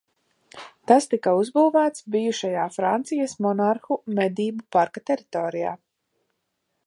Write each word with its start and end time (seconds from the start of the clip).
Tas 0.91 1.07
tika 1.11 1.33
uzbūvēts 1.41 2.05
bijušajā 2.15 2.63
Francijas 2.79 3.35
monarhu 3.47 3.99
medību 4.21 4.67
parka 4.77 5.05
teritorijā. 5.11 5.77